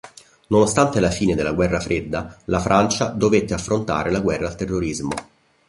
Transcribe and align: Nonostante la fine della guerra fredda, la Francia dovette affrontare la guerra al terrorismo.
Nonostante 0.47 0.99
la 0.99 1.11
fine 1.11 1.35
della 1.35 1.51
guerra 1.53 1.79
fredda, 1.79 2.35
la 2.45 2.59
Francia 2.59 3.09
dovette 3.09 3.53
affrontare 3.53 4.09
la 4.09 4.19
guerra 4.19 4.47
al 4.47 4.55
terrorismo. 4.55 5.11